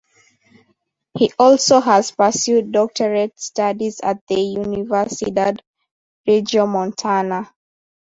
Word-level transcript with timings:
He 1.15 1.31
also 1.37 1.79
has 1.79 2.09
pursued 2.09 2.71
doctorate 2.71 3.39
studies 3.39 3.99
at 4.01 4.17
the 4.27 4.33
Universidad 4.35 5.59
Regiomontana. 6.27 7.51